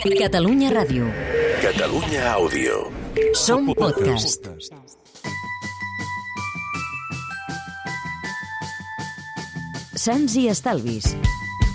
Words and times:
Catalunya 0.00 0.70
Ràdio. 0.72 1.04
Catalunya 1.60 2.32
Àudio. 2.32 2.88
Som 3.36 3.66
podcast. 3.76 4.48
Sants 9.92 10.36
i 10.40 10.46
estalvis. 10.48 11.04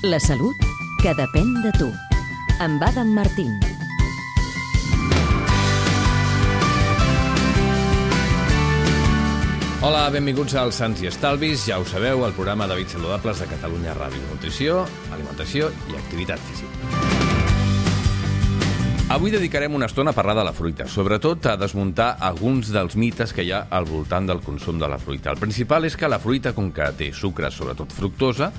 La 0.10 0.18
salut 0.18 0.58
que 1.04 1.14
depèn 1.14 1.52
de 1.62 1.74
tu. 1.78 1.92
Amb 2.66 2.82
Adam 2.82 3.14
Martín. 3.14 3.54
Hola, 9.86 10.08
benvinguts 10.10 10.58
als 10.58 10.82
Sants 10.82 11.04
i 11.06 11.12
Estalvis. 11.12 11.68
Ja 11.70 11.78
ho 11.78 11.86
sabeu, 11.86 12.26
el 12.26 12.34
programa 12.34 12.66
d'hàbits 12.66 12.98
saludables 12.98 13.38
de 13.44 13.52
Catalunya 13.54 13.94
Ràdio. 13.94 14.26
Nutrició, 14.34 14.82
alimentació 15.14 15.70
i 15.94 16.02
activitat 16.02 16.42
física. 16.50 17.15
Avui 19.16 19.32
dedicarem 19.32 19.72
una 19.72 19.88
estona 19.88 20.12
a 20.12 20.14
parlar 20.14 20.34
de 20.36 20.44
la 20.44 20.52
fruita, 20.52 20.90
sobretot 20.92 21.46
a 21.48 21.54
desmuntar 21.56 22.18
alguns 22.20 22.68
dels 22.76 22.98
mites 23.00 23.32
que 23.32 23.46
hi 23.48 23.54
ha 23.56 23.62
al 23.72 23.86
voltant 23.88 24.28
del 24.28 24.42
consum 24.44 24.76
de 24.76 24.90
la 24.92 24.98
fruita. 25.00 25.32
El 25.32 25.40
principal 25.40 25.88
és 25.88 25.96
que 25.96 26.10
la 26.12 26.20
fruita, 26.20 26.52
com 26.52 26.68
que 26.76 26.90
té 27.00 27.08
sucre, 27.16 27.48
sobretot 27.48 27.96
fructosa, 27.96 28.50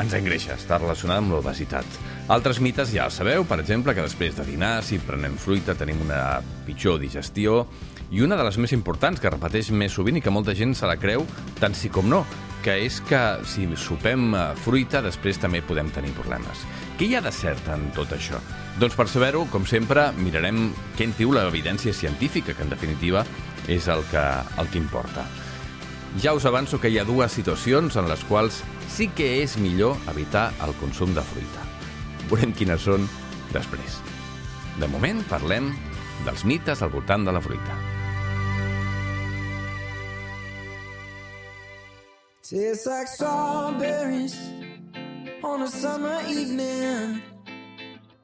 ens 0.00 0.16
engreixa, 0.16 0.56
està 0.56 0.78
relacionada 0.80 1.20
amb 1.20 1.34
l'obesitat. 1.34 2.00
Altres 2.32 2.62
mites 2.64 2.94
ja 2.94 3.04
els 3.10 3.20
sabeu, 3.20 3.44
per 3.44 3.60
exemple, 3.60 3.92
que 3.92 4.06
després 4.06 4.32
de 4.38 4.48
dinar, 4.48 4.78
si 4.80 4.96
prenem 4.96 5.36
fruita, 5.36 5.76
tenim 5.76 6.00
una 6.06 6.40
pitjor 6.64 6.96
digestió, 7.02 7.66
i 8.08 8.24
una 8.24 8.40
de 8.40 8.48
les 8.48 8.56
més 8.56 8.72
importants, 8.72 9.20
que 9.20 9.28
repeteix 9.28 9.74
més 9.76 9.92
sovint 9.92 10.16
i 10.16 10.24
que 10.24 10.32
molta 10.32 10.56
gent 10.56 10.72
se 10.72 10.88
la 10.88 10.96
creu, 10.96 11.28
tant 11.60 11.76
sí 11.76 11.92
com 11.92 12.08
no, 12.08 12.24
que 12.64 12.76
és 12.86 13.00
que 13.08 13.20
si 13.48 13.66
sopem 13.76 14.34
eh, 14.34 14.46
fruita, 14.64 15.02
després 15.02 15.40
també 15.40 15.62
podem 15.62 15.90
tenir 15.94 16.12
problemes. 16.16 16.64
Què 16.98 17.08
hi 17.08 17.16
ha 17.16 17.22
de 17.24 17.32
cert 17.32 17.68
en 17.72 17.88
tot 17.96 18.12
això? 18.16 18.40
Doncs 18.80 18.96
per 18.96 19.08
saber-ho, 19.08 19.46
com 19.52 19.66
sempre, 19.66 20.10
mirarem 20.16 20.70
què 20.96 21.08
en 21.08 21.14
diu 21.18 21.32
l'evidència 21.34 21.94
científica, 21.96 22.54
que 22.54 22.64
en 22.64 22.72
definitiva 22.72 23.24
és 23.68 23.88
el 23.88 24.04
que, 24.10 24.24
el 24.60 24.70
que 24.72 24.80
importa. 24.80 25.26
Ja 26.18 26.34
us 26.34 26.46
avanço 26.48 26.80
que 26.80 26.90
hi 26.90 26.98
ha 26.98 27.06
dues 27.06 27.32
situacions 27.32 27.96
en 27.96 28.08
les 28.10 28.24
quals 28.26 28.64
sí 28.90 29.10
que 29.14 29.28
és 29.44 29.56
millor 29.62 29.96
evitar 30.10 30.50
el 30.66 30.74
consum 30.80 31.14
de 31.14 31.22
fruita. 31.22 31.66
Veurem 32.30 32.52
quines 32.56 32.82
són 32.82 33.06
després. 33.54 34.00
De 34.80 34.90
moment 34.90 35.22
parlem 35.30 35.72
dels 36.26 36.44
mites 36.44 36.82
al 36.82 36.92
voltant 36.92 37.26
de 37.26 37.34
la 37.36 37.42
fruita. 37.44 37.89
Tastes 42.50 42.84
like 42.84 43.06
strawberries 43.06 44.36
on 45.44 45.62
a 45.62 45.68
summer 45.68 46.20
evening, 46.28 47.22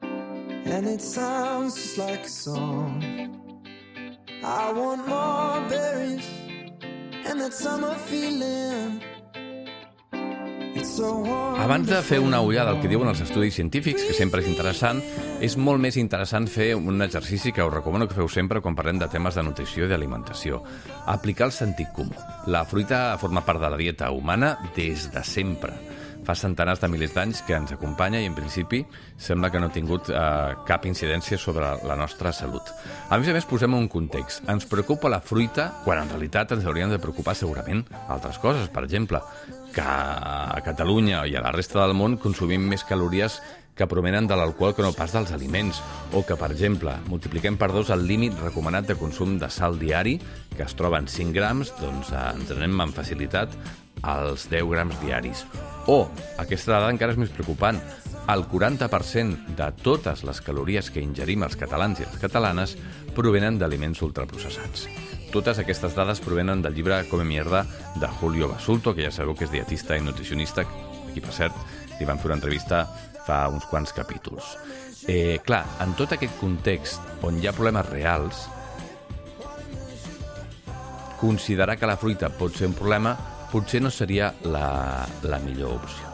and 0.01 0.85
it 0.85 1.01
sounds 1.01 1.75
just 1.75 1.97
like 1.97 2.25
a 2.25 2.29
song. 2.29 3.01
I 4.43 4.73
want 4.73 5.07
more 5.07 5.69
berries 5.69 6.29
and 7.25 7.39
that 7.39 7.53
summer 7.53 7.95
feeling. 8.09 9.01
Abans 11.57 11.89
de 11.89 11.99
fer 12.05 12.19
una 12.21 12.39
ullada 12.41 12.71
al 12.73 12.79
que 12.81 12.89
diuen 12.89 13.09
els 13.09 13.21
estudis 13.23 13.55
científics, 13.57 14.03
que 14.07 14.15
sempre 14.15 14.43
és 14.43 14.49
interessant, 14.49 15.01
és 15.43 15.57
molt 15.57 15.81
més 15.81 15.97
interessant 15.97 16.47
fer 16.49 16.71
un 16.77 17.01
exercici 17.01 17.51
que 17.51 17.65
us 17.65 17.73
recomano 17.73 18.07
que 18.07 18.17
feu 18.17 18.29
sempre 18.29 18.61
quan 18.61 18.77
parlem 18.77 19.01
de 19.01 19.09
temes 19.11 19.35
de 19.37 19.43
nutrició 19.45 19.85
i 19.85 19.91
d'alimentació. 19.91 20.61
Aplicar 21.13 21.49
el 21.49 21.55
sentit 21.55 21.93
comú. 21.95 22.13
La 22.47 22.65
fruita 22.65 23.17
forma 23.21 23.45
part 23.45 23.61
de 23.63 23.71
la 23.73 23.79
dieta 23.79 24.11
humana 24.11 24.55
des 24.75 25.09
de 25.13 25.23
sempre. 25.25 25.73
Fa 26.27 26.35
centenars 26.35 26.81
de 26.83 26.89
milers 26.91 27.13
d'anys 27.15 27.39
que 27.47 27.55
ens 27.55 27.71
acompanya 27.71 28.19
i, 28.19 28.25
en 28.27 28.33
principi, 28.35 28.81
sembla 29.15 29.47
que 29.47 29.61
no 29.63 29.69
ha 29.69 29.71
tingut 29.71 30.09
eh, 30.11 30.55
cap 30.67 30.83
incidència 30.89 31.37
sobre 31.39 31.69
la 31.87 31.95
nostra 31.95 32.33
salut. 32.35 32.67
A 33.07 33.15
més 33.15 33.29
a 33.31 33.35
més, 33.37 33.47
posem 33.47 33.77
un 33.77 33.87
context. 33.87 34.43
Ens 34.51 34.67
preocupa 34.67 35.07
la 35.07 35.21
fruita 35.23 35.69
quan 35.85 36.01
en 36.01 36.11
realitat 36.11 36.51
ens 36.51 36.67
haurien 36.67 36.91
de 36.91 36.99
preocupar 36.99 37.37
segurament 37.39 37.85
altres 38.11 38.41
coses. 38.43 38.67
Per 38.73 38.83
exemple, 38.83 39.21
que 39.71 39.85
a 39.85 40.59
Catalunya 40.65 41.23
i 41.31 41.37
a 41.39 41.45
la 41.45 41.55
resta 41.55 41.79
del 41.79 41.95
món 41.95 42.19
consumim 42.19 42.67
més 42.67 42.83
calories 42.83 43.39
que 43.77 43.87
provenen 43.87 44.27
de 44.27 44.35
l'alcohol 44.35 44.75
que 44.75 44.83
no 44.83 44.91
pas 44.97 45.13
dels 45.15 45.31
aliments, 45.31 45.79
o 46.11 46.25
que, 46.27 46.35
per 46.35 46.51
exemple, 46.51 46.97
multipliquem 47.07 47.55
per 47.61 47.71
dos 47.71 47.93
el 47.93 48.03
límit 48.09 48.35
recomanat 48.41 48.89
de 48.89 48.97
consum 48.99 49.37
de 49.39 49.51
sal 49.53 49.79
diari, 49.79 50.17
que 50.57 50.65
es 50.65 50.75
troba 50.75 50.99
en 50.99 51.07
5 51.07 51.31
grams, 51.37 51.71
doncs 51.79 52.11
eh, 52.11 52.27
ens 52.35 52.55
anem 52.57 52.83
amb 52.83 52.99
facilitat 52.99 53.53
als 54.03 54.49
10 54.51 54.73
grams 54.75 55.03
diaris. 55.05 55.45
O, 55.87 56.03
aquesta 56.37 56.73
dada 56.75 56.91
encara 56.91 57.13
és 57.15 57.19
més 57.19 57.31
preocupant, 57.31 57.79
el 58.27 58.43
40% 58.51 59.55
de 59.55 59.67
totes 59.79 60.25
les 60.27 60.41
calories 60.43 60.89
que 60.91 60.99
ingerim 60.99 61.45
els 61.47 61.55
catalans 61.55 62.01
i 62.01 62.03
les 62.03 62.17
catalanes 62.19 62.73
provenen 63.15 63.55
d'aliments 63.55 64.01
ultraprocessats. 64.03 64.89
Totes 65.31 65.61
aquestes 65.63 65.95
dades 65.95 66.19
provenen 66.23 66.59
del 66.63 66.75
llibre 66.75 66.99
Come 67.07 67.23
Mierda 67.23 67.63
de 67.95 68.09
Julio 68.19 68.49
Basulto, 68.51 68.93
que 68.93 69.07
ja 69.07 69.13
sabeu 69.15 69.35
que 69.35 69.47
és 69.47 69.53
dietista 69.53 69.95
i 69.95 70.03
nutricionista, 70.03 70.67
aquí, 71.07 71.23
per 71.23 71.31
cert, 71.35 71.55
li 72.01 72.07
van 72.07 72.19
fer 72.19 72.33
una 72.33 72.37
entrevista 72.41 72.83
fa 73.23 73.45
uns 73.47 73.63
quants 73.71 73.95
capítols. 73.95 74.53
Eh, 75.07 75.39
clar, 75.47 75.63
en 75.83 75.95
tot 75.95 76.15
aquest 76.15 76.35
context 76.39 77.23
on 77.23 77.39
hi 77.39 77.47
ha 77.47 77.55
problemes 77.55 77.87
reals, 77.87 78.43
considerar 81.17 81.79
que 81.79 81.87
la 81.87 81.97
fruita 81.97 82.27
pot 82.29 82.55
ser 82.55 82.67
un 82.67 82.75
problema 82.75 83.15
potser 83.51 83.81
no 83.81 83.91
seria 83.93 84.33
la, 84.43 85.05
la 85.23 85.39
millor 85.43 85.77
opció. 85.79 86.07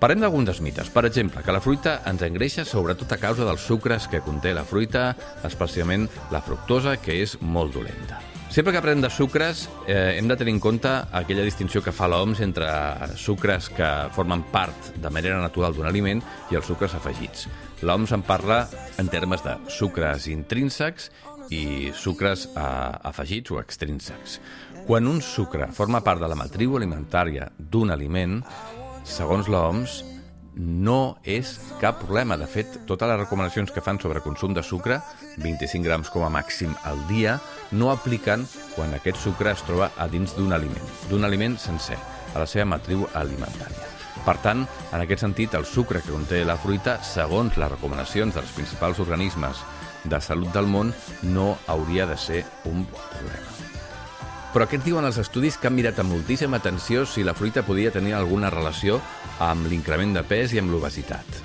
Parlem 0.00 0.22
d'alguns 0.24 0.48
dels 0.48 0.62
mites. 0.64 0.88
Per 0.88 1.04
exemple, 1.04 1.42
que 1.44 1.52
la 1.52 1.60
fruita 1.60 1.98
ens 2.08 2.22
engreixa 2.24 2.64
sobretot 2.64 3.12
a 3.12 3.20
causa 3.20 3.44
dels 3.44 3.66
sucres 3.68 4.08
que 4.08 4.22
conté 4.24 4.54
la 4.56 4.64
fruita, 4.64 5.10
especialment 5.44 6.08
la 6.32 6.40
fructosa, 6.40 6.96
que 6.96 7.20
és 7.20 7.36
molt 7.44 7.76
dolenta. 7.76 8.22
Sempre 8.50 8.72
que 8.72 8.80
parlem 8.82 9.04
de 9.04 9.10
sucres, 9.14 9.68
eh, 9.86 10.16
hem 10.18 10.26
de 10.26 10.34
tenir 10.40 10.56
en 10.56 10.58
compte 10.58 10.90
aquella 10.90 11.44
distinció 11.46 11.84
que 11.84 11.92
fa 11.94 12.08
l'OMS 12.08 12.40
entre 12.42 12.66
sucres 13.14 13.68
que 13.70 13.90
formen 14.10 14.42
part 14.50 14.88
de 14.96 15.10
manera 15.10 15.38
natural 15.38 15.76
d'un 15.76 15.86
aliment 15.86 16.18
i 16.50 16.58
els 16.58 16.66
sucres 16.66 16.96
afegits. 16.98 17.46
L'OMS 17.86 18.16
en 18.16 18.24
parla 18.26 18.64
en 18.98 19.06
termes 19.06 19.44
de 19.44 19.54
sucres 19.70 20.26
intrínsecs 20.26 21.12
i 21.54 21.92
sucres 21.94 22.48
eh, 22.50 22.62
afegits 23.12 23.54
o 23.54 23.60
extrínsecs. 23.60 24.40
Quan 24.90 25.06
un 25.06 25.20
sucre 25.22 25.68
forma 25.70 26.00
part 26.02 26.18
de 26.18 26.26
la 26.26 26.34
matriu 26.34 26.72
alimentària 26.74 27.44
d'un 27.70 27.92
aliment, 27.94 28.40
segons 29.06 29.46
l'OMS, 29.46 30.00
no 30.58 30.96
és 31.22 31.52
cap 31.78 32.00
problema. 32.00 32.34
De 32.34 32.48
fet, 32.50 32.74
totes 32.88 33.06
les 33.06 33.20
recomanacions 33.20 33.70
que 33.70 33.84
fan 33.86 34.00
sobre 34.02 34.18
consum 34.24 34.50
de 34.50 34.64
sucre, 34.66 34.98
25 35.44 35.86
grams 35.86 36.10
com 36.10 36.26
a 36.26 36.32
màxim 36.34 36.74
al 36.90 36.98
dia, 37.06 37.36
no 37.70 37.92
apliquen 37.94 38.42
quan 38.74 38.90
aquest 38.98 39.22
sucre 39.22 39.54
es 39.54 39.62
troba 39.62 39.92
a 39.94 40.08
dins 40.10 40.34
d'un 40.34 40.58
aliment, 40.58 40.90
d'un 41.06 41.30
aliment 41.30 41.54
sencer, 41.68 42.00
a 42.34 42.42
la 42.42 42.50
seva 42.50 42.66
matriu 42.74 43.06
alimentària. 43.14 43.94
Per 44.26 44.38
tant, 44.42 44.66
en 44.90 44.98
aquest 44.98 45.22
sentit, 45.22 45.54
el 45.54 45.70
sucre 45.70 46.02
que 46.02 46.10
conté 46.10 46.42
la 46.42 46.58
fruita, 46.58 46.98
segons 46.98 47.62
les 47.62 47.76
recomanacions 47.78 48.34
dels 48.34 48.58
principals 48.58 48.98
organismes 49.06 49.62
de 50.02 50.18
salut 50.18 50.50
del 50.50 50.66
món, 50.66 50.90
no 51.22 51.52
hauria 51.70 52.10
de 52.10 52.18
ser 52.18 52.42
un 52.66 52.88
problema. 52.90 53.59
Però 54.50 54.66
què 54.66 54.80
et 54.80 54.82
diuen 54.82 55.06
els 55.06 55.18
estudis 55.22 55.54
que 55.60 55.68
han 55.68 55.76
mirat 55.76 56.00
amb 56.02 56.10
moltíssima 56.10 56.58
atenció 56.58 57.04
si 57.06 57.22
la 57.22 57.36
fruita 57.38 57.62
podia 57.62 57.92
tenir 57.94 58.16
alguna 58.18 58.48
relació 58.50 58.96
amb 59.38 59.68
l'increment 59.70 60.16
de 60.16 60.24
pes 60.26 60.56
i 60.56 60.58
amb 60.58 60.72
l'obesitat? 60.74 61.36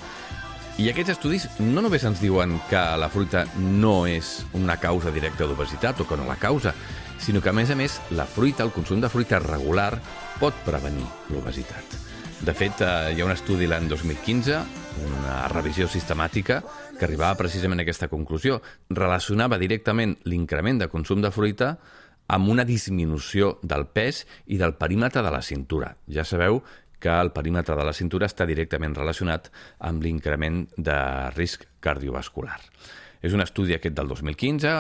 I 0.82 0.88
aquests 0.90 1.14
estudis 1.14 1.46
no 1.62 1.84
només 1.86 2.04
ens 2.10 2.18
diuen 2.20 2.56
que 2.68 2.80
la 2.98 3.12
fruita 3.14 3.44
no 3.62 4.08
és 4.10 4.40
una 4.58 4.80
causa 4.82 5.14
directa 5.14 5.46
d'obesitat 5.46 6.02
o 6.02 6.08
que 6.10 6.18
no 6.18 6.26
la 6.26 6.40
causa, 6.42 6.74
sinó 7.22 7.44
que, 7.46 7.52
a 7.54 7.56
més 7.56 7.70
a 7.70 7.78
més, 7.78 8.00
la 8.18 8.26
fruita, 8.26 8.66
el 8.66 8.74
consum 8.74 9.04
de 9.04 9.12
fruita 9.14 9.38
regular, 9.40 9.94
pot 10.42 10.58
prevenir 10.66 11.06
l'obesitat. 11.30 12.00
De 12.42 12.56
fet, 12.58 12.82
eh, 12.82 13.14
hi 13.14 13.22
ha 13.22 13.28
un 13.28 13.36
estudi 13.36 13.70
l'any 13.70 13.86
2015, 13.88 14.58
una 15.06 15.36
revisió 15.54 15.88
sistemàtica, 15.88 16.64
que 16.98 17.06
arribava 17.06 17.38
precisament 17.40 17.79
a 17.79 17.85
aquesta 17.85 18.09
conclusió. 18.09 18.59
Relacionava 18.90 19.62
directament 19.62 20.18
l'increment 20.26 20.82
de 20.82 20.90
consum 20.90 21.22
de 21.22 21.32
fruita 21.32 21.76
amb 22.28 22.50
una 22.50 22.66
disminució 22.66 23.56
del 23.62 23.86
pes 23.88 24.26
i 24.48 24.58
del 24.58 24.76
perímetre 24.80 25.24
de 25.26 25.32
la 25.34 25.44
cintura. 25.46 25.96
Ja 26.10 26.26
sabeu 26.26 26.62
que 27.00 27.14
el 27.14 27.32
perímetre 27.32 27.76
de 27.78 27.86
la 27.86 27.94
cintura 27.94 28.26
està 28.30 28.48
directament 28.50 28.96
relacionat 28.98 29.52
amb 29.80 30.02
l'increment 30.02 30.64
de 30.78 30.98
risc 31.36 31.68
cardiovascular. 31.86 32.58
És 33.26 33.34
un 33.34 33.42
estudi 33.42 33.74
aquest 33.74 33.96
del 33.98 34.12
2015, 34.12 34.72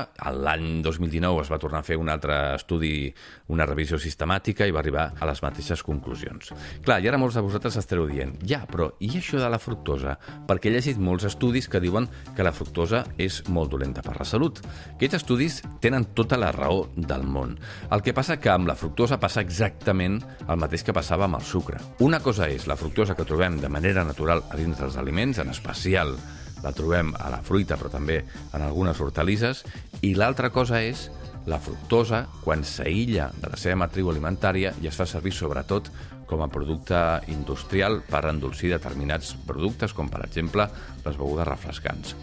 l'any 0.45 0.65
2019 0.85 1.41
es 1.41 1.49
va 1.49 1.57
tornar 1.61 1.79
a 1.81 1.87
fer 1.87 1.95
un 1.97 2.11
altre 2.13 2.35
estudi, 2.53 3.07
una 3.49 3.65
revisió 3.65 3.97
sistemàtica 3.97 4.67
i 4.67 4.73
va 4.75 4.83
arribar 4.83 5.05
a 5.17 5.25
les 5.25 5.41
mateixes 5.41 5.81
conclusions. 5.85 6.51
Clar, 6.85 6.99
i 7.01 7.09
ara 7.09 7.17
molts 7.17 7.39
de 7.39 7.41
vosaltres 7.41 7.79
estareu 7.81 8.05
dient, 8.11 8.35
ja, 8.45 8.61
però 8.69 8.91
i 9.01 9.09
això 9.17 9.41
de 9.41 9.49
la 9.49 9.61
fructosa? 9.61 10.13
Perquè 10.45 10.69
he 10.69 10.75
llegit 10.75 11.01
molts 11.01 11.25
estudis 11.31 11.69
que 11.71 11.81
diuen 11.81 12.05
que 12.37 12.45
la 12.45 12.53
fructosa 12.53 13.01
és 13.17 13.41
molt 13.49 13.73
dolenta 13.73 14.05
per 14.05 14.13
la 14.19 14.29
salut. 14.29 14.61
Aquests 14.93 15.23
estudis 15.23 15.59
tenen 15.81 16.11
tota 16.13 16.37
la 16.37 16.53
raó 16.53 16.85
del 16.95 17.25
món. 17.25 17.57
El 17.89 18.05
que 18.05 18.13
passa 18.13 18.37
que 18.37 18.53
amb 18.53 18.69
la 18.69 18.77
fructosa 18.77 19.17
passa 19.17 19.41
exactament 19.41 20.21
el 20.45 20.61
mateix 20.61 20.85
que 20.85 20.93
passava 20.93 21.25
amb 21.25 21.41
el 21.41 21.49
sucre. 21.49 21.81
Una 22.05 22.21
cosa 22.21 22.45
és 22.45 22.69
la 22.69 22.77
fructosa 22.77 23.17
que 23.17 23.25
trobem 23.25 23.57
de 23.57 23.73
manera 23.73 24.05
natural 24.05 24.45
a 24.51 24.59
dins 24.59 24.77
dels 24.77 25.01
aliments, 25.01 25.41
en 25.41 25.49
especial 25.49 26.13
la 26.63 26.73
trobem 26.75 27.13
a 27.19 27.29
la 27.33 27.41
fruita, 27.45 27.77
però 27.79 27.91
també 27.93 28.21
en 28.53 28.61
algunes 28.61 28.99
hortalisses, 29.01 29.63
i 30.01 30.15
l'altra 30.15 30.51
cosa 30.53 30.81
és 30.81 31.09
la 31.45 31.59
fructosa, 31.61 32.25
quan 32.43 32.63
s'aïlla 32.65 33.29
de 33.37 33.51
la 33.51 33.59
seva 33.59 33.77
matriu 33.85 34.09
alimentària 34.09 34.73
i 34.81 34.89
es 34.89 34.97
fa 34.97 35.05
servir 35.09 35.33
sobretot 35.35 35.91
com 36.25 36.41
a 36.41 36.49
producte 36.49 36.97
industrial 37.29 38.01
per 38.09 38.25
endolcir 38.31 38.73
determinats 38.73 39.35
productes, 39.45 39.93
com 39.93 40.09
per 40.09 40.25
exemple 40.25 40.65
les 41.05 41.19
begudes 41.19 41.47
refrescants. 41.47 42.15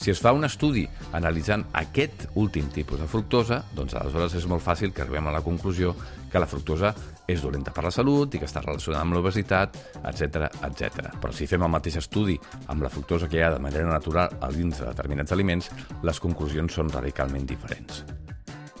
Si 0.00 0.08
es 0.08 0.20
fa 0.24 0.30
un 0.32 0.46
estudi 0.46 0.86
analitzant 1.12 1.66
aquest 1.76 2.22
últim 2.40 2.70
tipus 2.72 3.02
de 3.02 3.08
fructosa, 3.10 3.58
doncs 3.76 3.92
aleshores 4.00 4.32
és 4.38 4.46
molt 4.48 4.64
fàcil 4.64 4.94
que 4.96 5.02
arribem 5.04 5.26
a 5.28 5.34
la 5.34 5.42
conclusió 5.44 5.92
que 6.32 6.40
la 6.40 6.48
fructosa 6.48 6.94
és 7.28 7.42
dolenta 7.44 7.74
per 7.76 7.84
la 7.84 7.92
salut 7.92 8.32
i 8.32 8.40
que 8.40 8.48
està 8.48 8.62
relacionada 8.64 9.04
amb 9.04 9.18
l'obesitat, 9.18 9.76
etc 10.08 10.46
etc. 10.70 11.10
Però 11.20 11.36
si 11.36 11.50
fem 11.50 11.68
el 11.68 11.74
mateix 11.74 12.00
estudi 12.00 12.38
amb 12.72 12.80
la 12.80 12.88
fructosa 12.88 13.28
que 13.28 13.36
hi 13.36 13.44
ha 13.44 13.52
de 13.52 13.60
manera 13.60 13.92
natural 13.92 14.40
a 14.40 14.48
dins 14.54 14.80
de 14.80 14.88
determinats 14.88 15.36
aliments, 15.36 15.68
les 16.00 16.24
conclusions 16.24 16.80
són 16.80 16.88
radicalment 16.96 17.44
diferents. 17.52 18.00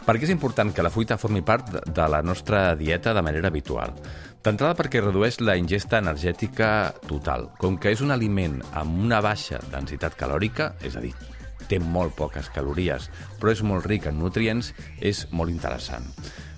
Per 0.00 0.16
què 0.16 0.24
és 0.24 0.32
important 0.32 0.72
que 0.72 0.82
la 0.82 0.90
fruita 0.90 1.20
formi 1.20 1.44
part 1.44 1.82
de 1.84 2.06
la 2.08 2.22
nostra 2.24 2.70
dieta 2.80 3.12
de 3.12 3.22
manera 3.22 3.52
habitual? 3.52 3.92
D'entrada 4.40 4.72
perquè 4.72 5.02
redueix 5.02 5.36
la 5.44 5.52
ingesta 5.60 5.98
energètica 6.00 6.94
total. 7.04 7.50
Com 7.60 7.74
que 7.76 7.90
és 7.92 8.00
un 8.00 8.14
aliment 8.14 8.54
amb 8.72 9.02
una 9.04 9.18
baixa 9.20 9.58
densitat 9.68 10.16
calòrica, 10.16 10.70
és 10.80 10.96
a 10.96 11.02
dir, 11.04 11.12
té 11.68 11.76
molt 11.76 12.16
poques 12.16 12.48
calories, 12.54 13.10
però 13.36 13.52
és 13.52 13.60
molt 13.60 13.84
ric 13.84 14.08
en 14.08 14.16
nutrients, 14.16 14.72
és 14.96 15.26
molt 15.36 15.52
interessant. 15.52 16.08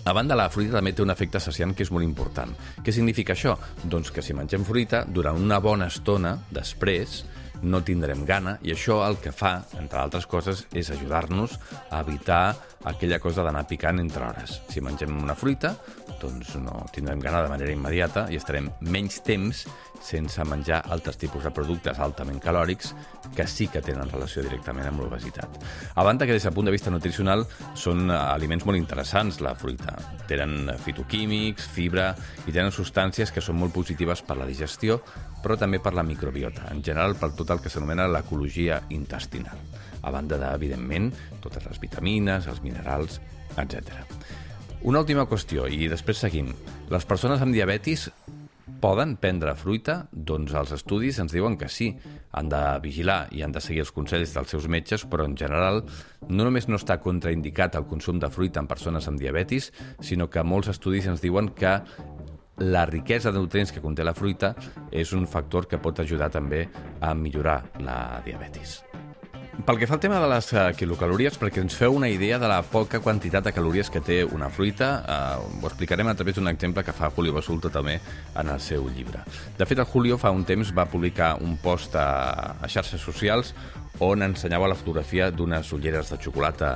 A 0.07 0.15
banda, 0.15 0.39
la 0.39 0.47
fruita 0.51 0.79
també 0.79 0.95
té 0.95 1.03
un 1.03 1.11
efecte 1.11 1.43
saciant 1.43 1.75
que 1.75 1.83
és 1.83 1.91
molt 1.91 2.07
important. 2.07 2.55
Què 2.87 2.95
significa 2.95 3.35
això? 3.35 3.57
Doncs 3.83 4.15
que 4.15 4.23
si 4.23 4.35
mengem 4.35 4.63
fruita, 4.67 5.03
durant 5.03 5.43
una 5.43 5.59
bona 5.59 5.91
estona 5.91 6.37
després, 6.55 7.25
no 7.63 7.83
tindrem 7.87 8.25
gana 8.27 8.57
i 8.67 8.75
això 8.75 9.01
el 9.07 9.19
que 9.23 9.33
fa, 9.35 9.57
entre 9.79 10.01
altres 10.03 10.27
coses, 10.27 10.67
és 10.75 10.91
ajudar-nos 10.91 11.59
a 11.91 12.03
evitar 12.03 12.45
aquella 12.91 13.21
cosa 13.23 13.45
d'anar 13.47 13.67
picant 13.71 14.03
entre 14.03 14.27
hores. 14.27 14.59
Si 14.71 14.83
mengem 14.83 15.15
una 15.23 15.39
fruita, 15.39 15.77
doncs 16.23 16.55
no 16.63 16.85
tindrem 16.95 17.21
gana 17.21 17.43
de 17.43 17.51
manera 17.51 17.73
immediata 17.75 18.29
i 18.31 18.39
estarem 18.39 18.71
menys 18.81 19.21
temps 19.27 19.65
sense 20.03 20.45
menjar 20.47 20.83
altres 20.95 21.19
tipus 21.19 21.45
de 21.47 21.53
productes 21.55 21.99
altament 22.03 22.41
calòrics 22.43 22.93
que 23.37 23.47
sí 23.47 23.69
que 23.71 23.83
tenen 23.85 24.11
relació 24.11 24.43
directament 24.43 24.89
amb 24.89 25.03
l'obesitat. 25.03 25.59
A 25.95 26.05
banda 26.07 26.27
que 26.27 26.35
des 26.35 26.47
del 26.47 26.55
punt 26.55 26.67
de 26.67 26.75
vista 26.75 26.91
nutricional 26.91 27.45
són 27.79 28.11
aliments 28.11 28.67
molt 28.67 28.79
interessants, 28.79 29.41
la 29.41 29.55
fruita. 29.55 29.95
Tenen 30.29 30.73
fitoquímics, 30.83 31.69
fibra 31.75 32.11
i 32.47 32.53
tenen 32.53 32.75
substàncies 32.75 33.33
que 33.33 33.45
són 33.45 33.61
molt 33.61 33.75
positives 33.75 34.25
per 34.27 34.39
la 34.41 34.49
digestió, 34.49 35.01
però 35.43 35.57
també 35.59 35.81
per 35.83 35.95
la 35.95 36.07
microbiota, 36.07 36.69
en 36.71 36.83
general 36.83 37.17
per 37.19 37.33
tot 37.39 37.51
el 37.55 37.63
que 37.63 37.71
s'anomena 37.73 38.11
l'ecologia 38.11 38.83
intestinal. 38.91 39.59
A 40.03 40.11
banda 40.11 40.39
de, 40.39 40.51
evidentment, 40.55 41.13
totes 41.43 41.67
les 41.69 41.79
vitamines, 41.83 42.49
els 42.51 42.63
minerals, 42.63 43.21
etc. 43.57 44.03
Una 44.83 44.99
última 44.99 45.29
qüestió, 45.31 45.69
i 45.71 45.87
després 45.87 46.19
seguim. 46.25 46.49
Les 46.91 47.05
persones 47.07 47.43
amb 47.45 47.55
diabetis 47.55 48.09
poden 48.83 49.13
prendre 49.23 49.55
fruita? 49.55 50.09
Doncs 50.11 50.57
els 50.59 50.73
estudis 50.75 51.21
ens 51.23 51.31
diuen 51.31 51.55
que 51.61 51.69
sí. 51.71 51.93
Han 52.35 52.51
de 52.51 52.63
vigilar 52.83 53.29
i 53.31 53.45
han 53.47 53.55
de 53.55 53.63
seguir 53.63 53.85
els 53.85 53.93
consells 53.95 54.35
dels 54.35 54.51
seus 54.51 54.67
metges, 54.67 55.05
però 55.07 55.29
en 55.29 55.37
general 55.39 55.85
no 56.27 56.43
només 56.43 56.67
no 56.67 56.81
està 56.81 56.99
contraindicat 56.99 57.79
el 57.79 57.87
consum 57.87 58.19
de 58.19 58.31
fruita 58.35 58.59
en 58.59 58.67
persones 58.67 59.07
amb 59.07 59.23
diabetis, 59.23 59.71
sinó 60.03 60.27
que 60.27 60.43
molts 60.43 60.73
estudis 60.75 61.07
ens 61.07 61.23
diuen 61.23 61.53
que 61.55 61.77
la 62.59 62.83
riquesa 62.91 63.31
de 63.31 63.39
nutrients 63.39 63.71
que 63.71 63.85
conté 63.85 64.03
la 64.03 64.19
fruita 64.19 64.57
és 64.91 65.15
un 65.15 65.31
factor 65.31 65.71
que 65.71 65.79
pot 65.79 66.03
ajudar 66.03 66.33
també 66.35 66.67
a 66.99 67.15
millorar 67.15 67.61
la 67.79 68.19
diabetis. 68.27 68.81
Pel 69.53 69.77
que 69.77 69.87
fa 69.87 69.99
al 69.99 70.01
tema 70.01 70.17
de 70.17 70.29
les 70.31 70.47
uh, 70.57 70.63
quilocalories, 70.73 71.35
perquè 71.39 71.61
ens 71.61 71.75
feu 71.77 71.93
una 71.93 72.09
idea 72.09 72.39
de 72.41 72.49
la 72.49 72.63
poca 72.65 73.03
quantitat 73.05 73.45
de 73.45 73.53
calories 73.53 73.91
que 73.93 74.01
té 74.01 74.23
una 74.25 74.49
fruita, 74.49 74.89
uh, 75.05 75.45
ho 75.61 75.69
explicarem 75.69 76.09
a 76.09 76.15
través 76.17 76.39
d'un 76.39 76.49
exemple 76.49 76.83
que 76.83 76.95
fa 76.97 77.11
Julio 77.13 77.35
Basulto 77.37 77.69
també 77.71 77.99
en 78.01 78.49
el 78.49 78.63
seu 78.65 78.89
llibre. 78.89 79.21
De 79.59 79.69
fet, 79.69 79.79
el 79.79 79.91
Julio 79.93 80.17
fa 80.19 80.33
un 80.33 80.47
temps 80.49 80.73
va 80.73 80.89
publicar 80.89 81.35
un 81.45 81.59
post 81.61 81.95
a, 82.01 82.57
a 82.65 82.73
xarxes 82.73 83.05
socials 83.05 83.53
on 84.03 84.25
ensenyava 84.25 84.73
la 84.73 84.79
fotografia 84.79 85.29
d'unes 85.31 85.69
ulleres 85.77 86.09
de 86.11 86.19
xocolata, 86.19 86.73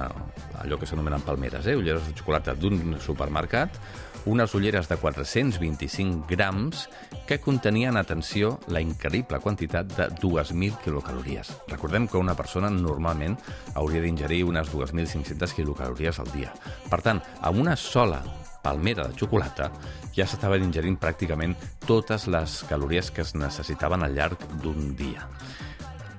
allò 0.61 0.77
que 0.79 0.87
s'anomenen 0.87 1.25
palmeres, 1.25 1.67
eh? 1.67 1.75
ulleres 1.81 2.05
de 2.07 2.15
xocolata 2.15 2.55
d'un 2.55 3.01
supermercat, 3.01 3.81
unes 4.27 4.55
ulleres 4.55 4.89
de 4.91 4.97
425 4.99 6.27
grams 6.29 6.89
que 7.27 7.39
contenien, 7.41 7.97
atenció, 7.97 8.59
la 8.69 8.83
increïble 8.83 9.41
quantitat 9.41 9.89
de 9.97 10.09
2.000 10.21 10.77
quilocalories. 10.83 11.53
Recordem 11.71 12.09
que 12.11 12.19
una 12.19 12.35
persona 12.37 12.71
normalment 12.71 13.39
hauria 13.75 14.03
d'ingerir 14.03 14.45
unes 14.45 14.69
2.500 14.75 15.55
quilocalories 15.55 16.19
al 16.21 16.31
dia. 16.35 16.53
Per 16.91 17.01
tant, 17.07 17.23
amb 17.41 17.63
una 17.63 17.77
sola 17.79 18.21
palmera 18.67 19.07
de 19.07 19.15
xocolata 19.15 19.71
ja 20.17 20.27
s'estaven 20.27 20.65
ingerint 20.67 20.99
pràcticament 20.99 21.55
totes 21.87 22.27
les 22.27 22.63
calories 22.69 23.13
que 23.15 23.23
es 23.23 23.35
necessitaven 23.39 24.03
al 24.03 24.17
llarg 24.19 24.43
d'un 24.63 24.95
dia. 24.99 25.29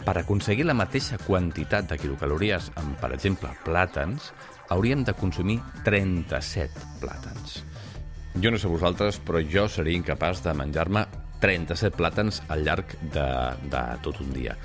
Per 0.07 0.15
aconseguir 0.15 0.63
la 0.63 0.77
mateixa 0.77 1.18
quantitat 1.19 1.89
de 1.89 1.98
quilocalories 2.00 2.71
amb, 2.80 2.94
per 3.01 3.12
exemple, 3.12 3.51
plàtans, 3.65 4.31
hauríem 4.71 5.03
de 5.03 5.15
consumir 5.19 5.60
37 5.83 6.88
plàtans. 7.01 7.60
Jo 8.35 8.51
no 8.51 8.59
sé 8.62 8.69
vosaltres, 8.69 9.21
però 9.24 9.39
jo 9.41 9.68
seria 9.71 9.97
incapaç 9.97 10.44
de 10.45 10.53
menjar-me 10.57 11.06
37 11.41 11.95
plàtans 11.97 12.41
al 12.50 12.65
llarg 12.65 12.97
de, 13.13 13.29
de 13.71 13.85
tot 14.03 14.19
un 14.21 14.33
dia. 14.35 14.57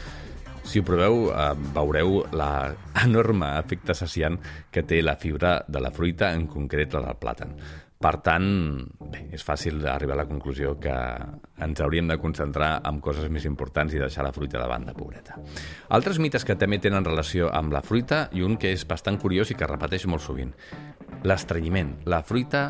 Si 0.63 0.79
ho 0.79 0.85
proveu, 0.87 1.25
eh, 1.33 1.53
veureu 1.75 2.21
la 2.39 2.73
enorme 3.07 3.55
efecte 3.59 3.97
saciant 3.99 4.39
que 4.71 4.85
té 4.87 5.03
la 5.03 5.17
fibra 5.17 5.61
de 5.67 5.81
la 5.83 5.91
fruita, 5.91 6.33
en 6.33 6.47
concret 6.51 6.95
la 6.95 7.07
del 7.09 7.19
plàtan. 7.23 7.57
Per 8.03 8.17
tant, 8.19 8.47
bé, 9.13 9.29
és 9.37 9.45
fàcil 9.47 9.85
arribar 9.87 10.17
a 10.17 10.23
la 10.25 10.27
conclusió 10.27 10.73
que 10.83 10.95
ens 11.63 11.83
hauríem 11.85 12.09
de 12.11 12.17
concentrar 12.19 12.73
en 12.89 12.99
coses 13.05 13.29
més 13.31 13.45
importants 13.47 13.95
i 13.95 14.01
deixar 14.03 14.25
la 14.27 14.33
fruita 14.35 14.59
de 14.59 14.67
banda, 14.67 14.95
pobreta. 14.97 15.37
Altres 15.95 16.19
mites 16.19 16.43
que 16.43 16.57
també 16.59 16.81
tenen 16.83 17.07
relació 17.07 17.53
amb 17.55 17.75
la 17.75 17.85
fruita 17.87 18.25
i 18.35 18.43
un 18.43 18.57
que 18.59 18.73
és 18.75 18.83
bastant 18.91 19.21
curiós 19.23 19.55
i 19.55 19.59
que 19.59 19.71
repeteix 19.71 20.09
molt 20.11 20.27
sovint. 20.27 20.51
L'estrenyiment. 21.23 22.01
La 22.11 22.25
fruita 22.27 22.65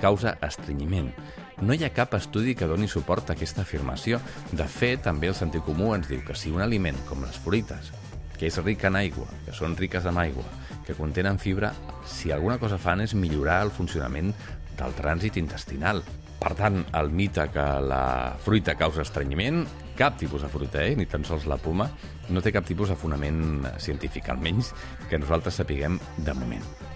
causa 0.00 0.36
estrenyiment. 0.46 1.12
No 1.60 1.76
hi 1.76 1.84
ha 1.84 1.92
cap 1.92 2.14
estudi 2.16 2.54
que 2.56 2.68
doni 2.68 2.88
suport 2.88 3.30
a 3.30 3.36
aquesta 3.36 3.62
afirmació. 3.66 4.20
De 4.52 4.64
fet, 4.64 5.04
també 5.04 5.28
el 5.28 5.36
sentit 5.36 5.64
comú 5.66 5.92
ens 5.94 6.08
diu 6.08 6.22
que 6.26 6.36
si 6.36 6.52
un 6.52 6.64
aliment, 6.64 6.96
com 7.08 7.20
les 7.24 7.36
fruites, 7.44 7.92
que 8.40 8.48
és 8.48 8.56
ric 8.64 8.86
en 8.88 8.96
aigua, 8.96 9.28
que 9.44 9.52
són 9.52 9.76
riques 9.76 10.06
en 10.08 10.16
aigua, 10.18 10.46
que 10.86 10.96
contenen 10.96 11.38
fibra, 11.38 11.74
si 12.08 12.32
alguna 12.32 12.56
cosa 12.58 12.80
fan 12.80 13.04
és 13.04 13.14
millorar 13.14 13.60
el 13.66 13.74
funcionament 13.76 14.32
del 14.80 14.96
trànsit 14.96 15.36
intestinal. 15.36 16.00
Per 16.40 16.54
tant, 16.56 16.80
el 16.96 17.10
mite 17.12 17.44
que 17.52 17.66
la 17.84 18.04
fruita 18.40 18.74
causa 18.80 19.04
estrenyiment, 19.04 19.66
cap 19.98 20.16
tipus 20.16 20.46
de 20.46 20.48
fruita, 20.48 20.80
eh? 20.80 20.94
ni 20.96 21.04
tan 21.04 21.26
sols 21.28 21.44
la 21.44 21.60
poma, 21.60 21.90
no 22.32 22.40
té 22.40 22.54
cap 22.56 22.64
tipus 22.64 22.88
de 22.88 22.96
fonament 22.96 23.68
científic, 23.76 24.32
almenys 24.32 24.72
que 25.10 25.20
nosaltres 25.20 25.60
sapiguem 25.60 26.00
de 26.16 26.36
moment. 26.40 26.89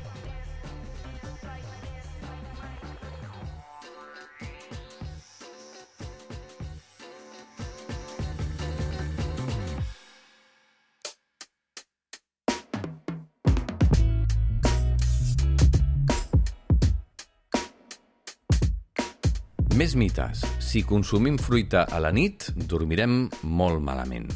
Més 19.95 20.01
mites. 20.01 20.41
Si 20.59 20.81
consumim 20.83 21.37
fruita 21.39 21.85
a 21.87 22.01
la 22.03 22.11
nit, 22.11 22.49
dormirem 22.67 23.29
molt 23.47 23.79
malament. 23.79 24.27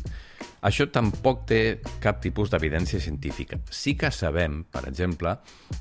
Això 0.63 0.87
tampoc 0.95 1.41
té 1.51 1.81
cap 1.99 2.21
tipus 2.23 2.53
d'evidència 2.53 3.03
científica. 3.03 3.59
Sí 3.67 3.97
que 3.99 4.13
sabem, 4.15 4.61
per 4.71 4.85
exemple, 4.87 5.35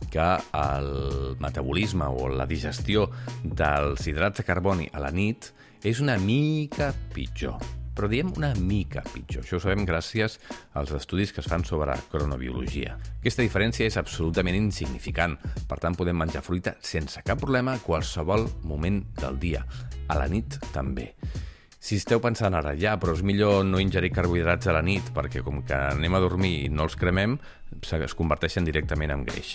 que 0.10 0.28
el 0.58 0.92
metabolisme 1.38 2.10
o 2.10 2.26
la 2.34 2.50
digestió 2.50 3.06
dels 3.44 4.10
hidrats 4.10 4.42
de 4.42 4.50
carboni 4.50 4.90
a 4.90 5.04
la 5.06 5.14
nit 5.14 5.52
és 5.86 6.02
una 6.02 6.18
mica 6.18 6.90
pitjor 7.14 7.62
però 7.98 8.10
diem 8.12 8.30
una 8.38 8.54
mica 8.62 9.02
pitjor. 9.10 9.42
Això 9.42 9.58
ho 9.58 9.64
sabem 9.64 9.86
gràcies 9.88 10.38
als 10.78 10.94
estudis 10.94 11.34
que 11.34 11.42
es 11.42 11.50
fan 11.50 11.66
sobre 11.66 11.98
cronobiologia. 12.12 12.96
Aquesta 13.18 13.46
diferència 13.46 13.90
és 13.90 13.98
absolutament 13.98 14.60
insignificant, 14.60 15.36
per 15.68 15.82
tant 15.82 15.98
podem 15.98 16.18
menjar 16.22 16.46
fruita 16.46 16.78
sense 16.86 17.26
cap 17.26 17.42
problema 17.42 17.74
a 17.74 17.84
qualsevol 17.84 18.46
moment 18.70 19.02
del 19.18 19.42
dia. 19.42 19.66
A 20.08 20.22
la 20.22 20.30
nit 20.32 20.62
també. 20.72 21.12
Si 21.88 21.96
esteu 21.96 22.20
pensant 22.20 22.52
ara, 22.52 22.74
ja, 22.76 22.98
però 23.00 23.14
és 23.16 23.22
millor 23.24 23.62
no 23.64 23.80
ingerir 23.80 24.10
carbohidrats 24.12 24.68
a 24.68 24.74
la 24.76 24.82
nit, 24.84 25.08
perquè 25.16 25.40
com 25.40 25.62
que 25.64 25.78
anem 25.94 26.18
a 26.18 26.20
dormir 26.20 26.50
i 26.66 26.68
no 26.68 26.84
els 26.84 26.98
cremem, 27.00 27.38
es 27.80 28.16
converteixen 28.20 28.68
directament 28.68 29.14
en 29.16 29.24
greix. 29.24 29.54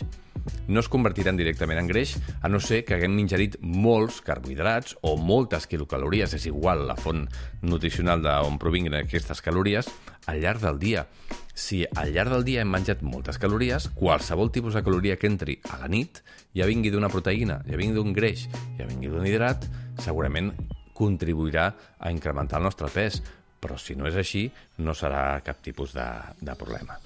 No 0.65 0.81
es 0.81 0.89
convertiran 0.89 1.37
directament 1.37 1.83
en 1.83 1.91
greix, 1.91 2.15
a 2.41 2.49
no 2.49 2.57
ser 2.57 2.87
que 2.89 2.97
haguem 2.97 3.21
ingerit 3.21 3.61
molts 3.61 4.23
carbohidrats 4.25 4.97
o 5.05 5.19
moltes 5.21 5.69
quilocalories, 5.69 6.33
és 6.33 6.49
igual 6.49 6.87
la 6.89 6.97
font 6.97 7.27
nutricional 7.61 8.25
d'on 8.25 8.57
provinguin 8.57 8.97
aquestes 9.03 9.45
calories, 9.45 9.93
al 10.25 10.41
llarg 10.41 10.65
del 10.65 10.81
dia. 10.81 11.05
Si 11.53 11.85
al 11.85 12.17
llarg 12.17 12.33
del 12.33 12.49
dia 12.49 12.65
hem 12.65 12.73
menjat 12.73 13.05
moltes 13.05 13.37
calories, 13.37 13.93
qualsevol 13.93 14.49
tipus 14.57 14.73
de 14.73 14.81
caloria 14.81 15.21
que 15.21 15.29
entri 15.29 15.61
a 15.69 15.85
la 15.85 15.93
nit, 15.93 16.25
ja 16.57 16.65
vingui 16.65 16.97
d'una 16.97 17.13
proteïna, 17.13 17.61
ja 17.69 17.77
vingui 17.77 18.01
d'un 18.01 18.17
greix, 18.17 18.49
ja 18.81 18.89
vingui 18.89 19.13
d'un 19.13 19.29
hidrat, 19.29 19.69
segurament 20.01 20.55
contribuirà 21.03 21.69
a 21.99 22.15
incrementar 22.15 22.63
el 22.63 22.71
nostre 22.71 22.91
pes, 22.95 23.19
però 23.63 23.79
si 23.79 23.99
no 23.99 24.09
és 24.11 24.19
així, 24.19 24.47
no 24.83 24.95
serà 24.95 25.43
cap 25.45 25.63
tipus 25.63 25.95
de, 25.99 26.09
de 26.41 26.59
problema. 26.59 26.99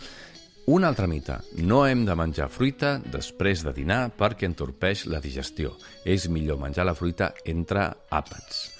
Un 0.66 0.82
altre 0.82 1.06
mite. 1.06 1.36
No 1.62 1.84
hem 1.86 2.02
de 2.08 2.16
menjar 2.18 2.48
fruita 2.50 2.96
després 2.98 3.62
de 3.62 3.70
dinar 3.76 4.08
perquè 4.18 4.48
entorpeix 4.48 5.04
la 5.06 5.20
digestió. 5.22 5.76
És 6.02 6.26
millor 6.26 6.58
menjar 6.58 6.88
la 6.88 6.96
fruita 6.98 7.30
entre 7.46 7.86
àpats. 8.10 8.75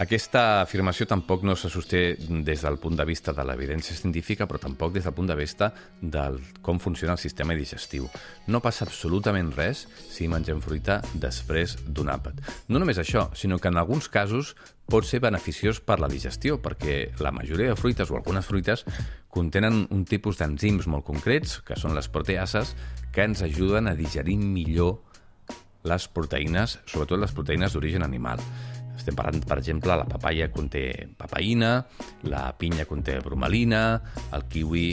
Aquesta 0.00 0.62
afirmació 0.62 1.04
tampoc 1.04 1.42
no 1.44 1.52
se 1.60 1.68
sosté 1.68 2.14
des 2.16 2.62
del 2.64 2.78
punt 2.80 2.94
de 2.96 3.04
vista 3.04 3.34
de 3.36 3.44
l'evidència 3.44 3.92
científica, 3.92 4.46
però 4.48 4.56
tampoc 4.62 4.94
des 4.94 5.04
del 5.04 5.12
punt 5.12 5.28
de 5.28 5.36
vista 5.36 5.74
de 6.00 6.22
com 6.64 6.80
funciona 6.80 7.18
el 7.18 7.20
sistema 7.20 7.52
digestiu. 7.52 8.06
No 8.48 8.62
passa 8.64 8.86
absolutament 8.86 9.50
res 9.58 9.82
si 10.08 10.30
mengem 10.32 10.62
fruita 10.64 11.02
després 11.12 11.76
d'un 11.84 12.08
àpat. 12.08 12.40
No 12.72 12.80
només 12.80 12.96
això, 12.96 13.26
sinó 13.36 13.60
que 13.60 13.68
en 13.68 13.76
alguns 13.76 14.08
casos 14.08 14.54
pot 14.88 15.04
ser 15.04 15.20
beneficiós 15.20 15.82
per 15.84 16.00
la 16.00 16.08
digestió, 16.08 16.56
perquè 16.64 17.12
la 17.20 17.34
majoria 17.36 17.74
de 17.74 17.76
fruites 17.76 18.08
o 18.08 18.16
algunes 18.16 18.48
fruites 18.48 18.86
contenen 19.28 19.84
un 19.92 20.08
tipus 20.08 20.40
d'enzims 20.40 20.88
molt 20.88 21.04
concrets, 21.04 21.60
que 21.60 21.76
són 21.76 21.92
les 21.92 22.08
proteases, 22.08 22.72
que 23.12 23.28
ens 23.28 23.44
ajuden 23.44 23.92
a 23.92 23.98
digerir 24.00 24.40
millor 24.40 25.02
les 25.84 26.08
proteïnes, 26.08 26.78
sobretot 26.88 27.20
les 27.20 27.32
proteïnes 27.36 27.76
d'origen 27.76 28.04
animal. 28.04 28.40
Estem 29.00 29.16
parlant, 29.16 29.40
per 29.48 29.56
exemple, 29.58 29.96
la 29.96 30.04
papaya 30.04 30.50
conté 30.52 30.84
papaïna, 31.16 31.78
la 32.28 32.50
pinya 32.60 32.84
conté 32.84 33.16
bromelina, 33.24 33.82
el 34.36 34.44
kiwi 34.52 34.86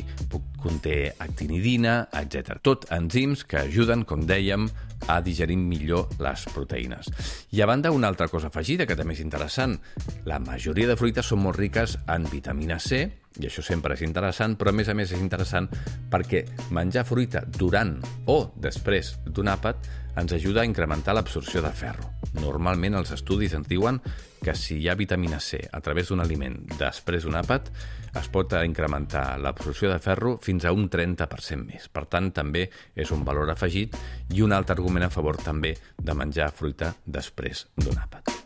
conté 0.63 1.11
actinidina, 1.19 2.07
etc. 2.15 2.57
Tot 2.63 2.87
enzims 2.95 3.43
que 3.43 3.59
ajuden, 3.65 4.05
com 4.07 4.23
dèiem, 4.29 4.69
a 5.11 5.19
digerir 5.21 5.59
millor 5.59 6.07
les 6.23 6.47
proteïnes. 6.55 7.11
I 7.53 7.61
a 7.61 7.67
banda, 7.69 7.91
una 7.91 8.09
altra 8.09 8.27
cosa 8.31 8.49
afegida 8.49 8.87
que 8.87 8.97
també 8.97 9.13
és 9.13 9.21
interessant. 9.23 9.77
La 10.25 10.39
majoria 10.39 10.89
de 10.89 10.97
fruites 10.97 11.29
són 11.29 11.43
molt 11.43 11.59
riques 11.59 11.97
en 12.07 12.25
vitamina 12.31 12.79
C, 12.81 13.05
i 13.37 13.45
això 13.45 13.61
sempre 13.61 13.93
és 13.93 14.01
interessant, 14.01 14.57
però 14.57 14.73
a 14.73 14.77
més 14.79 14.89
a 14.89 14.97
més 14.97 15.13
és 15.13 15.21
interessant 15.21 15.69
perquè 16.09 16.45
menjar 16.73 17.05
fruita 17.05 17.45
durant 17.45 17.97
o 18.25 18.39
després 18.57 19.15
d'un 19.27 19.53
àpat 19.53 19.91
ens 20.17 20.33
ajuda 20.33 20.63
a 20.63 20.69
incrementar 20.69 21.13
l'absorció 21.13 21.61
de 21.61 21.75
ferro. 21.75 22.16
Normalment 22.41 22.97
els 22.99 23.11
estudis 23.15 23.55
ens 23.57 23.67
diuen 23.69 23.99
que 24.43 24.53
si 24.55 24.77
hi 24.77 24.89
ha 24.89 24.95
vitamina 24.95 25.39
C 25.41 25.59
a 25.73 25.81
través 25.81 26.11
d'un 26.11 26.21
aliment 26.23 26.55
després 26.77 27.25
d'un 27.25 27.37
àpat, 27.39 27.71
es 28.17 28.29
pot 28.33 28.53
incrementar 28.61 29.25
l'absorció 29.41 29.91
de 29.91 29.99
ferro 30.03 30.37
fins 30.41 30.65
a 30.65 30.73
un 30.75 30.89
30% 30.93 31.65
més. 31.65 31.89
Per 31.89 32.05
tant, 32.05 32.31
també 32.31 32.67
és 32.95 33.11
un 33.11 33.25
valor 33.27 33.51
afegit 33.53 33.97
i 34.33 34.45
un 34.45 34.55
altre 34.55 34.77
argument 34.77 35.09
a 35.09 35.13
favor 35.13 35.41
també 35.41 35.75
de 35.97 36.17
menjar 36.17 36.51
fruita 36.53 36.93
després 37.05 37.67
d'un 37.77 37.97
àpat. 37.97 38.36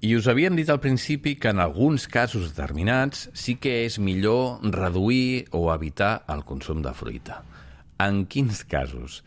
I 0.00 0.14
us 0.16 0.30
havíem 0.32 0.54
dit 0.56 0.70
al 0.72 0.78
principi 0.80 1.34
que 1.36 1.50
en 1.52 1.58
alguns 1.60 2.06
casos 2.08 2.46
determinats 2.54 3.26
sí 3.36 3.58
que 3.60 3.82
és 3.84 3.98
millor 4.00 4.62
reduir 4.64 5.44
o 5.52 5.66
evitar 5.74 6.22
el 6.32 6.40
consum 6.48 6.80
de 6.80 6.94
fruita. 6.96 7.42
En 8.00 8.22
quins 8.24 8.62
casos? 8.64 9.18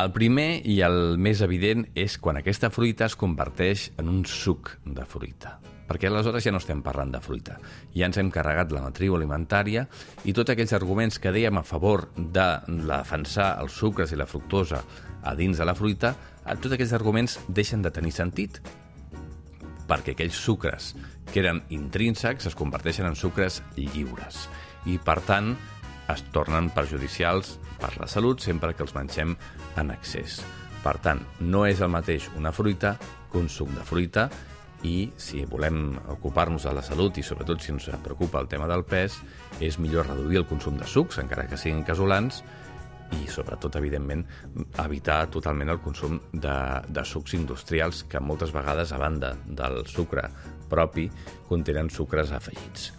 El 0.00 0.08
primer 0.16 0.62
i 0.64 0.78
el 0.86 1.18
més 1.20 1.44
evident 1.44 1.84
és 1.92 2.16
quan 2.16 2.40
aquesta 2.40 2.72
fruita 2.72 3.10
es 3.10 3.18
converteix 3.20 3.90
en 4.00 4.08
un 4.08 4.24
suc 4.24 4.72
de 4.86 5.04
fruita 5.04 5.58
perquè 5.90 6.06
aleshores 6.06 6.44
ja 6.46 6.52
no 6.54 6.60
estem 6.62 6.84
parlant 6.86 7.10
de 7.10 7.18
fruita. 7.18 7.56
Ja 7.90 8.06
ens 8.06 8.16
hem 8.20 8.28
carregat 8.30 8.70
la 8.70 8.84
matriu 8.84 9.16
alimentària 9.16 9.88
i 10.22 10.30
tots 10.30 10.54
aquells 10.54 10.72
arguments 10.76 11.18
que 11.18 11.32
dèiem 11.34 11.58
a 11.58 11.64
favor 11.66 12.06
de 12.14 12.46
defensar 12.86 13.56
els 13.58 13.74
sucres 13.74 14.14
i 14.14 14.20
la 14.20 14.28
fructosa 14.30 14.84
a 15.26 15.34
dins 15.34 15.58
de 15.58 15.66
la 15.66 15.74
fruita, 15.74 16.14
tots 16.62 16.76
aquells 16.76 16.94
arguments 16.94 17.40
deixen 17.50 17.82
de 17.82 17.90
tenir 17.90 18.14
sentit 18.14 18.62
perquè 19.90 20.14
aquells 20.14 20.38
sucres 20.38 20.94
que 21.32 21.42
eren 21.42 21.64
intrínsecs 21.74 22.46
es 22.50 22.56
converteixen 22.58 23.08
en 23.08 23.18
sucres 23.18 23.60
lliures 23.76 24.46
i, 24.86 24.96
per 25.02 25.18
tant, 25.26 25.56
es 26.10 26.22
tornen 26.34 26.70
perjudicials 26.74 27.56
per 27.80 27.92
la 27.98 28.08
salut 28.10 28.42
sempre 28.42 28.74
que 28.74 28.84
els 28.86 28.94
mengem 28.96 29.34
en 29.80 29.90
excés. 29.94 30.40
Per 30.84 30.96
tant, 31.04 31.20
no 31.40 31.66
és 31.68 31.82
el 31.84 31.92
mateix 31.92 32.30
una 32.38 32.54
fruita 32.56 32.96
que 33.30 33.38
un 33.38 33.50
suc 33.52 33.70
de 33.76 33.84
fruita 33.86 34.28
i 34.86 35.10
si 35.20 35.44
volem 35.44 35.98
ocupar-nos 36.08 36.64
de 36.64 36.72
la 36.72 36.82
salut 36.84 37.18
i 37.20 37.24
sobretot 37.26 37.60
si 37.60 37.74
ens 37.74 37.90
preocupa 38.02 38.40
el 38.40 38.48
tema 38.48 38.68
del 38.70 38.86
pes, 38.88 39.18
és 39.60 39.78
millor 39.78 40.08
reduir 40.08 40.40
el 40.40 40.48
consum 40.48 40.78
de 40.80 40.88
sucs, 40.88 41.20
encara 41.20 41.46
que 41.50 41.58
siguin 41.60 41.84
casolans, 41.84 42.40
i 43.18 43.26
sobretot, 43.30 43.76
evidentment, 43.80 44.24
evitar 44.84 45.24
totalment 45.32 45.72
el 45.72 45.80
consum 45.82 46.18
de, 46.32 46.56
de 46.88 47.04
sucs 47.04 47.34
industrials 47.38 48.04
que 48.10 48.22
moltes 48.22 48.54
vegades, 48.54 48.92
a 48.92 49.00
banda 49.00 49.34
del 49.46 49.82
sucre 49.90 50.28
propi, 50.70 51.08
contenen 51.48 51.90
sucres 51.90 52.30
afegits. 52.36 52.92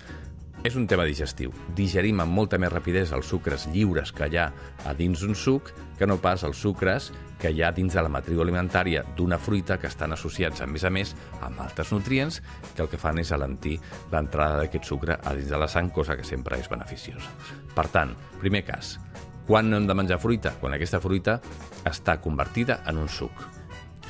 És 0.62 0.76
un 0.78 0.86
tema 0.86 1.08
digestiu. 1.10 1.50
Digerim 1.74 2.20
amb 2.22 2.36
molta 2.38 2.60
més 2.62 2.70
rapidesa 2.70 3.16
els 3.18 3.30
sucres 3.32 3.66
lliures 3.74 4.12
que 4.14 4.28
hi 4.30 4.38
ha 4.38 4.52
a 4.86 4.94
dins 4.94 5.24
d'un 5.24 5.34
suc 5.34 5.72
que 5.98 6.06
no 6.06 6.20
pas 6.22 6.44
els 6.46 6.60
sucres 6.62 7.10
que 7.42 7.50
hi 7.50 7.64
ha 7.66 7.72
dins 7.74 7.96
de 7.98 8.04
la 8.06 8.12
matriu 8.14 8.44
alimentària 8.44 9.02
d'una 9.18 9.40
fruita 9.42 9.80
que 9.82 9.90
estan 9.90 10.14
associats, 10.14 10.62
a 10.62 10.68
més 10.70 10.86
a 10.86 10.92
més, 10.94 11.16
amb 11.42 11.64
altres 11.66 11.90
nutrients 11.96 12.38
que 12.76 12.86
el 12.86 12.92
que 12.92 13.02
fan 13.02 13.18
és 13.24 13.34
alentir 13.34 13.80
l'entrada 14.14 14.62
d'aquest 14.62 14.86
sucre 14.86 15.18
a 15.18 15.34
dins 15.34 15.50
de 15.50 15.58
la 15.58 15.70
sang, 15.72 15.90
cosa 15.90 16.18
que 16.18 16.28
sempre 16.28 16.62
és 16.62 16.70
beneficiosa. 16.70 17.34
Per 17.74 17.88
tant, 17.90 18.14
primer 18.38 18.62
cas, 18.68 19.00
quan 19.48 19.70
no 19.70 19.80
hem 19.80 19.88
de 19.90 19.98
menjar 19.98 20.20
fruita? 20.22 20.56
Quan 20.60 20.76
aquesta 20.78 21.02
fruita 21.04 21.40
està 21.88 22.20
convertida 22.22 22.82
en 22.88 23.02
un 23.02 23.10
suc. 23.10 23.48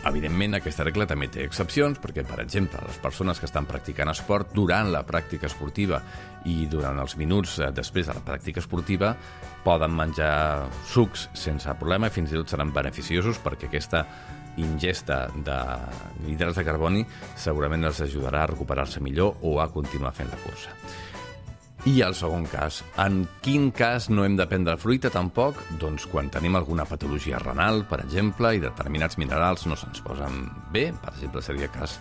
Evidentment, 0.01 0.55
aquesta 0.57 0.81
regla 0.81 1.05
també 1.05 1.27
té 1.29 1.43
excepcions, 1.45 1.99
perquè, 2.01 2.23
per 2.25 2.39
exemple, 2.41 2.79
les 2.87 2.97
persones 3.03 3.37
que 3.37 3.45
estan 3.45 3.67
practicant 3.69 4.09
esport 4.09 4.49
durant 4.57 4.89
la 4.89 5.03
pràctica 5.05 5.45
esportiva 5.45 5.99
i 6.49 6.65
durant 6.71 6.97
els 7.03 7.13
minuts 7.21 7.59
eh, 7.59 7.69
després 7.75 8.09
de 8.09 8.15
la 8.17 8.23
pràctica 8.25 8.63
esportiva 8.63 9.13
poden 9.61 9.93
menjar 9.93 10.65
sucs 10.89 11.27
sense 11.37 11.77
problema 11.77 12.09
i 12.09 12.15
fins 12.15 12.33
i 12.33 12.39
tot 12.39 12.49
seran 12.49 12.73
beneficiosos 12.73 13.37
perquè 13.45 13.69
aquesta 13.69 14.07
ingesta 14.57 15.27
de 15.45 15.59
hidrats 16.33 16.57
de 16.57 16.65
carboni 16.65 17.05
segurament 17.39 17.85
els 17.87 18.01
ajudarà 18.01 18.41
a 18.43 18.51
recuperar-se 18.55 19.05
millor 19.05 19.37
o 19.45 19.59
a 19.61 19.69
continuar 19.69 20.15
fent 20.17 20.33
la 20.33 20.41
cursa. 20.41 20.73
I 21.81 22.03
el 22.05 22.13
segon 22.13 22.43
cas. 22.45 22.83
En 23.01 23.23
quin 23.41 23.71
cas 23.73 24.05
no 24.13 24.21
hem 24.21 24.35
de 24.37 24.45
prendre 24.45 24.75
fruita 24.77 25.09
tampoc? 25.09 25.57
Doncs 25.81 26.03
quan 26.11 26.27
tenim 26.29 26.53
alguna 26.59 26.85
patologia 26.85 27.39
renal, 27.41 27.81
per 27.89 28.03
exemple, 28.03 28.51
i 28.53 28.61
determinats 28.61 29.17
minerals 29.17 29.65
no 29.65 29.73
se'ns 29.73 30.03
posen 30.05 30.43
bé, 30.69 30.91
per 30.93 31.15
exemple, 31.15 31.41
seria 31.41 31.65
el 31.65 31.73
cas 31.73 31.97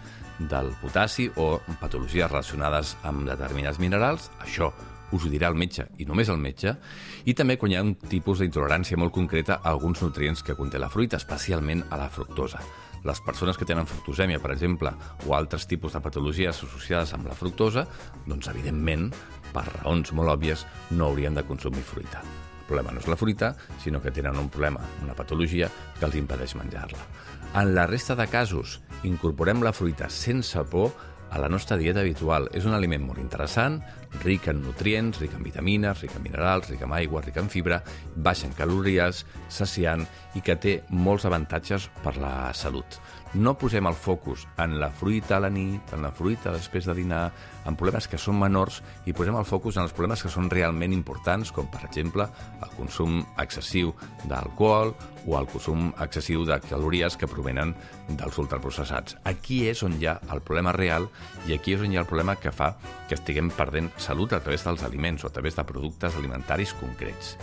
del 0.53 0.69
potassi 0.83 1.31
o 1.41 1.63
patologies 1.81 2.29
relacionades 2.29 2.93
amb 3.09 3.25
determinats 3.29 3.81
minerals, 3.81 4.29
això 4.45 4.69
us 5.17 5.25
ho 5.25 5.33
dirà 5.33 5.49
el 5.49 5.57
metge 5.57 5.89
i 5.97 6.05
només 6.05 6.29
el 6.29 6.39
metge, 6.45 6.77
i 7.25 7.33
també 7.33 7.57
quan 7.57 7.73
hi 7.73 7.81
ha 7.81 7.87
un 7.87 7.97
tipus 8.05 8.45
d'intolerància 8.45 9.01
molt 9.01 9.17
concreta 9.17 9.63
a 9.63 9.73
alguns 9.73 10.05
nutrients 10.05 10.45
que 10.45 10.61
conté 10.61 10.79
la 10.79 10.93
fruita, 10.93 11.17
especialment 11.17 11.87
a 11.89 12.05
la 12.05 12.13
fructosa. 12.13 12.61
Les 13.07 13.21
persones 13.25 13.57
que 13.57 13.65
tenen 13.65 13.89
fructosèmia, 13.89 14.41
per 14.43 14.53
exemple, 14.53 14.93
o 15.27 15.35
altres 15.37 15.67
tipus 15.71 15.97
de 15.97 16.03
patologies 16.05 16.63
associades 16.67 17.15
amb 17.17 17.31
la 17.31 17.37
fructosa, 17.37 17.87
doncs, 18.27 18.51
evidentment, 18.53 19.09
per 19.55 19.65
raons 19.71 20.13
molt 20.17 20.35
òbvies, 20.37 20.67
no 20.93 21.09
haurien 21.09 21.37
de 21.37 21.47
consumir 21.49 21.85
fruita. 21.87 22.21
El 22.61 22.67
problema 22.69 22.93
no 22.95 23.01
és 23.03 23.09
la 23.11 23.19
fruita, 23.19 23.55
sinó 23.83 24.03
que 24.03 24.13
tenen 24.15 24.39
un 24.39 24.51
problema, 24.53 24.85
una 25.03 25.17
patologia, 25.19 25.71
que 25.99 26.07
els 26.07 26.19
impedeix 26.21 26.55
menjar-la. 26.61 27.07
En 27.59 27.73
la 27.75 27.87
resta 27.89 28.15
de 28.15 28.29
casos, 28.31 28.79
incorporem 29.03 29.65
la 29.65 29.73
fruita 29.75 30.11
sense 30.13 30.63
por 30.71 30.93
a 31.31 31.39
la 31.39 31.49
nostra 31.49 31.79
dieta 31.79 32.03
habitual. 32.03 32.49
És 32.53 32.67
un 32.67 32.75
aliment 32.75 33.05
molt 33.07 33.23
interessant, 33.23 33.79
ric 34.25 34.49
en 34.51 34.61
nutrients, 34.65 35.21
ric 35.23 35.37
en 35.39 35.47
vitamines, 35.47 36.03
ric 36.03 36.17
en 36.17 36.25
minerals, 36.27 36.69
ric 36.71 36.83
en 36.83 36.93
aigua, 36.97 37.23
ric 37.23 37.39
en 37.41 37.49
fibra, 37.53 37.81
baix 38.17 38.45
en 38.45 38.53
calories, 38.59 39.25
saciant 39.49 40.05
i 40.35 40.43
que 40.45 40.59
té 40.59 40.81
molts 40.91 41.27
avantatges 41.31 41.89
per 42.05 42.17
la 42.19 42.35
salut. 42.55 43.01
no 43.35 43.55
posem 43.55 43.87
el 43.87 43.95
focus 43.95 44.47
en 44.59 44.79
la 44.81 44.89
fruita 44.91 45.37
a 45.37 45.41
la 45.45 45.51
nit, 45.51 45.93
en 45.95 46.03
la 46.03 46.11
fruita 46.11 46.51
després 46.51 46.87
de 46.89 46.95
dinar, 46.99 47.31
en 47.69 47.77
problemes 47.79 48.09
que 48.11 48.19
són 48.19 48.39
menors 48.41 48.81
i 49.07 49.15
posem 49.15 49.37
el 49.39 49.47
focus 49.47 49.77
en 49.77 49.85
els 49.85 49.95
problemes 49.95 50.23
que 50.25 50.33
són 50.33 50.51
realment 50.51 50.95
importants, 50.97 51.53
com 51.55 51.69
per 51.71 51.85
exemple 51.87 52.27
el 52.27 52.75
consum 52.75 53.21
excessiu 53.39 53.95
d'alcohol 54.27 54.95
o 55.29 55.37
el 55.39 55.47
consum 55.53 55.91
excessiu 56.01 56.45
de 56.49 56.59
calories 56.65 57.17
que 57.17 57.29
provenen 57.31 57.75
dels 58.09 58.39
ultraprocessats. 58.41 59.19
Aquí 59.25 59.67
és 59.71 59.85
on 59.87 59.95
hi 60.01 60.09
ha 60.11 60.19
el 60.33 60.43
problema 60.43 60.75
real 60.75 61.07
i 61.49 61.55
aquí 61.57 61.75
és 61.75 61.85
on 61.85 61.93
hi 61.93 61.99
ha 61.99 62.05
el 62.05 62.09
problema 62.09 62.37
que 62.37 62.53
fa 62.53 62.73
que 63.09 63.17
estiguem 63.17 63.51
perdent 63.57 63.91
salut 63.99 64.33
a 64.33 64.41
través 64.45 64.65
dels 64.67 64.85
aliments 64.87 65.25
o 65.25 65.31
a 65.31 65.35
través 65.35 65.57
de 65.57 65.65
productes 65.65 66.17
alimentaris 66.17 66.75
concrets. 66.81 67.37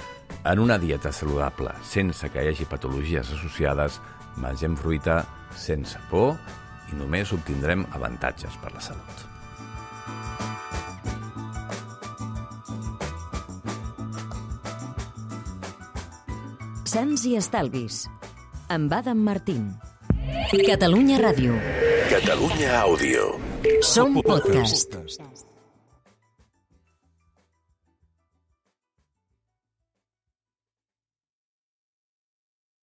En 0.46 0.60
una 0.60 0.78
dieta 0.78 1.12
saludable, 1.12 1.74
sense 1.84 2.30
que 2.30 2.44
hi 2.44 2.52
hagi 2.52 2.68
patologies 2.70 3.34
associades, 3.38 4.02
mengem 4.38 4.78
fruita 4.78 5.24
sense 5.56 6.00
por 6.12 6.36
i 6.92 7.00
només 7.00 7.34
obtindrem 7.36 7.86
avantatges 7.98 8.56
per 8.62 8.74
la 8.76 8.84
salut. 8.84 9.26
Sants 16.88 17.26
i 17.28 17.36
Estalvis. 17.36 18.06
Amb 18.72 18.94
Adam 18.96 19.20
Martín. 19.20 19.68
Catalunya 20.50 21.20
Ràdio. 21.20 21.60
Catalunya 22.08 22.72
Àudio. 22.80 23.47
Som 23.82 24.14
podcast. 24.14 24.92
podcast. 24.92 25.27